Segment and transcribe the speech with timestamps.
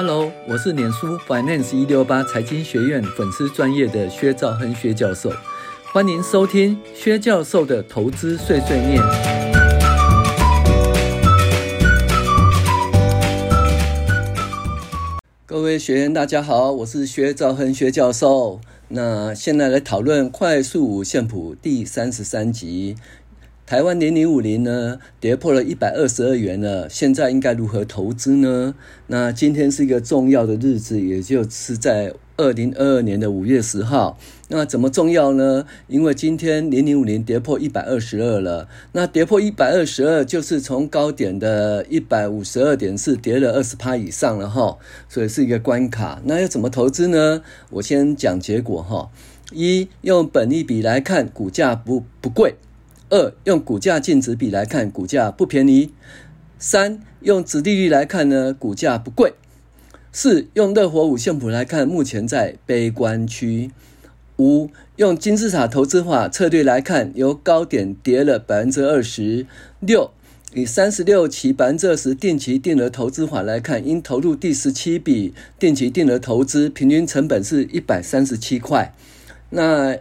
[0.00, 5.32] Hello，我是脸书 Finance 一六八财经学院粉丝专业的薛兆亨薛教授，
[5.92, 9.02] 欢迎收听薛教授的投资碎碎念。
[15.44, 18.60] 各位学员大家好，我是薛兆亨薛教授。
[18.90, 22.94] 那现在来讨论快速五线谱第三十三集。
[23.68, 28.74] 台湾零零五零呢，跌破了一百二十二元了，现在应该如何投资呢？
[29.08, 34.18] 那今天是一个重要的日子，也就是在二零二二年的五月十号。
[34.48, 35.66] 那怎么重要呢？
[35.86, 38.70] 因为今天零零五零跌破一百二十二了。
[38.92, 44.78] 那跌破一百二十二，就是从高点的一百五十二点四跌了二十趴以上了哈，
[45.10, 46.22] 所以是一个关卡。
[46.24, 47.42] 那要怎么投资呢？
[47.72, 49.10] 我先讲结果哈。
[49.52, 52.54] 一，用本利比来看，股价不不贵。
[53.10, 55.92] 二，用股价净值比来看，股价不便宜。
[56.58, 59.34] 三，用殖利率来看呢，股价不贵。
[60.12, 63.70] 四，用乐活五线谱来看，目前在悲观区。
[64.36, 69.46] 五，用金字塔投资法策略来看，由高点跌了百分之二十。
[69.80, 70.10] 六，
[70.54, 78.94] 以三十六期百分之二十定期定额投资法来看，应投入第十七笔定期定额投资，平均成本是一百三十七块。
[79.50, 79.96] 那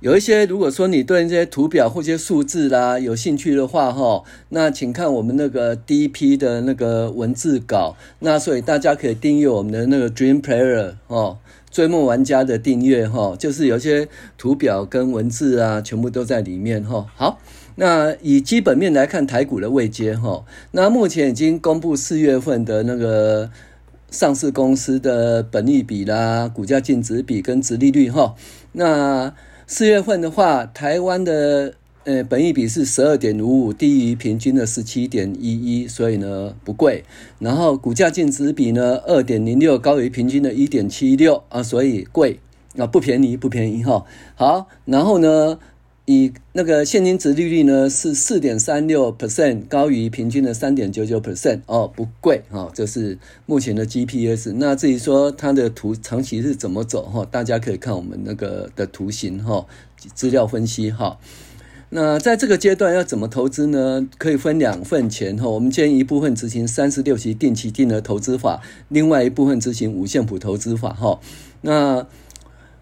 [0.00, 7.96] 有一些，如果说你对这些图表或者数字啦有兴趣的话，哈，那请看我们那个第一批的那个文字稿。
[8.20, 11.38] 那所以大家可以订阅我们的那个 Dream Player 哦，
[11.72, 17.04] 追梦玩家的订阅哈，就是有些图表跟文字啊，全部都在里面哈。
[17.16, 17.40] 好，
[17.74, 23.50] 那以基本面来看台股的位阶哈，那目前已经公布四月份的那个
[24.12, 28.36] 上市公司的本益比啦、股价净值比跟殖利率哈，
[28.70, 29.34] 那。
[29.70, 31.74] 四月份的话，台湾的
[32.04, 37.04] 呃本益比是十二点五五，低于平均的十七点一一，所以呢不贵。
[37.38, 42.40] 然后股价净值比呢二点零六，高于平均的一点七六啊，所以贵
[42.78, 44.06] 啊不便宜不便宜哈。
[44.36, 45.58] 好，然后呢。
[46.10, 54.54] 以那个现金值利率呢是四点三六 percent，高于平均的三点九九 percent 哦，不贵哈、哦，这是目前的 GPS。
[54.56, 59.66] 那至于说它的图长期是怎么走哈、大家可以看我们那个的图形哈，
[60.14, 61.16] 资料分析哈、哦。
[61.90, 64.08] 那在这个阶段要怎么投资呢？
[64.16, 71.20] 可以分两份钱哈、我们建议一部分执行三十六期定期定额投资法，另外一部分执行五线谱投资法哈、
[71.60, 72.06] 那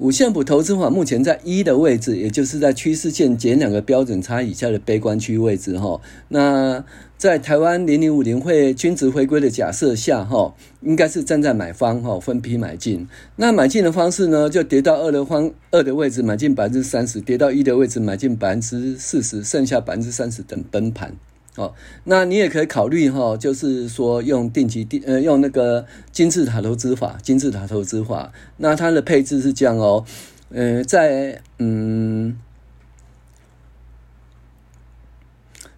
[0.00, 6.00] 五线谱投资法目前在一的位置，也就是在趋势线减两个标准差以下的悲观区位置哈。
[6.28, 6.84] 那
[7.16, 13.08] 在台湾零零五零会均值回归的假设下哈，应该是站在买方哈，分批买进。
[13.34, 21.12] 那买进的方式呢，就跌到二的方二的位置买进百分之三十，跌到一的位置买进百分之四十，剩下百分之三十等崩盘。
[21.58, 21.74] 哦，
[22.04, 30.04] 那你也可以考虑哈，就是说用定期定呃用那个金字塔投资法，金字塔投资法，那它的配置是这样哦，
[30.50, 32.38] 呃，在嗯，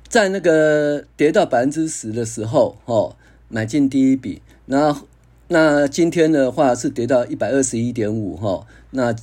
[0.06, 3.16] 在那个跌到百分之十的时候，哦，
[3.48, 4.94] 买进第一笔，那
[5.48, 9.16] 那今天的话是跌到一百二十一点五哈，那。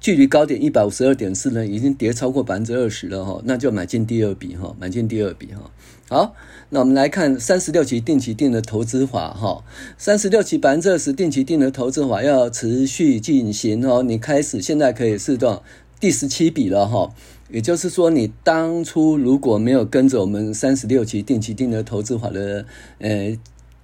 [0.00, 5.70] 距离高点一百五十二点四呢，已经跌超过百分之二十了哈，那就买进第二笔哈，买进第二笔哈。
[6.08, 6.34] 好，
[6.70, 9.62] 那我们来看三十六期定期定额投资法哈，
[9.98, 14.02] 三十六期百分之二十定期定额投资法要持续进行哦。
[14.02, 15.62] 你开始现在可以试到
[16.00, 17.12] 第十七笔了哈，
[17.50, 22.64] 也就是说你当初如果没有跟着我们三十六期定期定额投资法的
[23.00, 23.38] 呃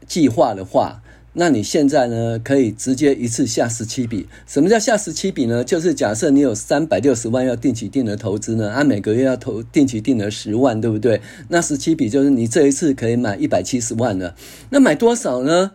[0.07, 1.03] 计划的话。
[1.39, 4.27] 那你现在呢，可以直接一次下十七笔。
[4.47, 5.63] 什么叫下十七笔呢？
[5.63, 11.21] 就是假设你有三百六十万要定期定额投资呢，按、每个月要投定期定额十万，对不对？
[11.49, 14.35] 那十七笔就是你这一次可以买一百七十万了。
[14.71, 15.73] 那买多少呢？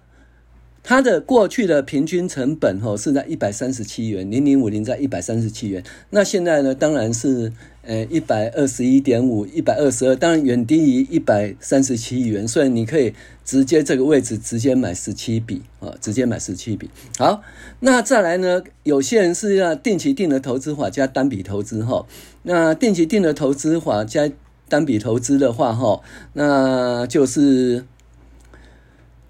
[0.84, 5.84] 它的过去的平均成本吼是在一百三十七元，零零五零在一百三十七元。
[6.10, 7.52] 那现在呢，当然是。
[7.84, 13.12] 呃，一百二十一点五，一百二十二，当然远低于一百三十七元，所以你可以
[13.44, 16.92] 直接这个位置直接买十七笔啊，直接买十七笔。
[17.18, 17.42] 好，
[17.80, 18.62] 那再来呢？
[18.84, 22.06] 有些人是要定期定额投资法加单笔投资哈。
[22.44, 24.30] 那定期定额投资法加
[24.70, 26.02] 单笔投资的话哈，
[26.34, 27.84] 那就是。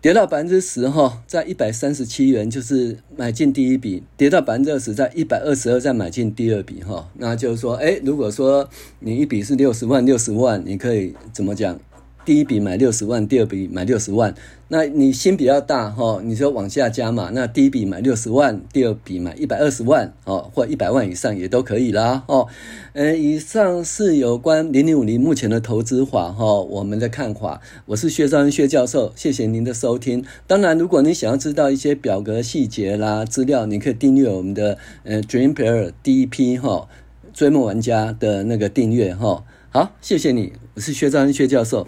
[0.02, 7.08] 跌到百分之十哈，在一百三十七元就是买进第一笔；跌到百分之二十，在一百二十二再买进第二笔哈。
[7.20, 8.68] 那就是说，哎，如果说
[8.98, 11.80] 你一笔是六十万，六十万，你可以怎么讲？
[12.24, 14.34] 第一笔买六十万，第二笔买六十万。
[14.68, 17.32] 那你心比较大哈，你就往下加嘛。
[17.34, 22.48] 那第一笔买六十万，第二笔买一百二十万哦，或一百万以上也都可以啦哦。
[22.94, 27.60] 呃，以上是有关零零五零目前的投资法哈，我们的看法。
[27.88, 30.24] 我是薛兆亨薛教授，谢谢您的收听。
[30.46, 36.88] 当然，如果你想要知道一些表格细节啦、资料，你可以订阅我们的呃 Dream Player 第一批哈
[37.34, 39.44] 追梦玩家的那个订阅哈。
[39.72, 41.88] 好，谢谢你，我是薛兆亨薛教授。